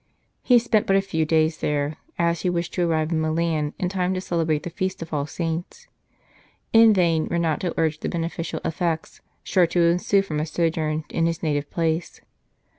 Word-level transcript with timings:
He 0.41 0.57
spent 0.57 0.87
but 0.87 0.95
a 0.95 1.01
few 1.03 1.25
days 1.27 1.59
there, 1.59 1.97
as 2.17 2.41
he 2.41 2.49
wished 2.49 2.73
to 2.73 2.89
arrive 2.89 3.11
in 3.11 3.21
Milan 3.21 3.75
in 3.77 3.87
time 3.87 4.15
to 4.15 4.19
celebrate 4.19 4.63
the 4.63 4.71
Feast 4.71 5.03
of 5.03 5.13
All 5.13 5.27
Saints. 5.27 5.85
In 6.73 6.91
vain 6.91 7.27
Renato 7.27 7.71
urged 7.77 8.01
the 8.01 8.09
beneficial 8.09 8.61
effects 8.65 9.21
sure 9.43 9.67
to 9.67 9.81
ensue 9.83 10.23
from 10.23 10.39
a 10.39 10.45
sojourn 10.47 11.03
in 11.11 11.27
his 11.27 11.43
native 11.43 11.69
place. 11.69 12.19